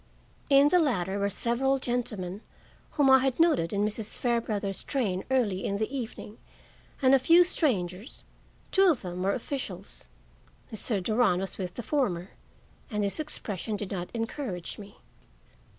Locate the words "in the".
0.49-0.79, 5.63-5.95